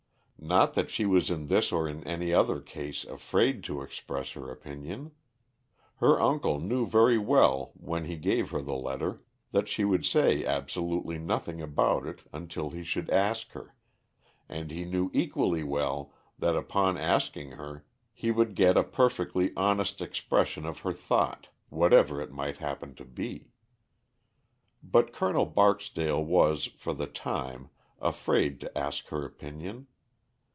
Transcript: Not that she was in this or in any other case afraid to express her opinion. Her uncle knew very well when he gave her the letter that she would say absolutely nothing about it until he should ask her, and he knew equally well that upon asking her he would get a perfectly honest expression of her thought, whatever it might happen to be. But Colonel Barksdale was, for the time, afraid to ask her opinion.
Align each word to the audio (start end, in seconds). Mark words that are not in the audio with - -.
Not 0.43 0.73
that 0.73 0.89
she 0.89 1.05
was 1.05 1.29
in 1.29 1.45
this 1.47 1.71
or 1.71 1.87
in 1.87 2.03
any 2.03 2.33
other 2.33 2.59
case 2.61 3.03
afraid 3.05 3.63
to 3.65 3.83
express 3.83 4.31
her 4.31 4.49
opinion. 4.49 5.11
Her 5.97 6.19
uncle 6.19 6.59
knew 6.59 6.87
very 6.87 7.19
well 7.19 7.73
when 7.75 8.05
he 8.05 8.17
gave 8.17 8.49
her 8.49 8.59
the 8.63 8.73
letter 8.73 9.21
that 9.51 9.67
she 9.67 9.85
would 9.85 10.03
say 10.03 10.43
absolutely 10.43 11.19
nothing 11.19 11.61
about 11.61 12.07
it 12.07 12.21
until 12.33 12.71
he 12.71 12.83
should 12.83 13.11
ask 13.11 13.51
her, 13.51 13.75
and 14.49 14.71
he 14.71 14.83
knew 14.83 15.11
equally 15.13 15.63
well 15.63 16.11
that 16.39 16.55
upon 16.55 16.97
asking 16.97 17.51
her 17.51 17.85
he 18.11 18.31
would 18.31 18.55
get 18.55 18.77
a 18.77 18.83
perfectly 18.83 19.53
honest 19.55 20.01
expression 20.01 20.65
of 20.65 20.79
her 20.79 20.91
thought, 20.91 21.49
whatever 21.69 22.19
it 22.19 22.31
might 22.31 22.57
happen 22.57 22.95
to 22.95 23.05
be. 23.05 23.51
But 24.81 25.13
Colonel 25.13 25.45
Barksdale 25.45 26.25
was, 26.25 26.65
for 26.77 26.93
the 26.95 27.07
time, 27.07 27.69
afraid 27.99 28.59
to 28.61 28.75
ask 28.75 29.09
her 29.09 29.23
opinion. 29.23 29.85